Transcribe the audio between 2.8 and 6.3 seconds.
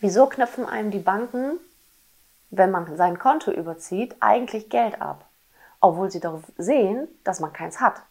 sein Konto überzieht, eigentlich Geld ab? Obwohl sie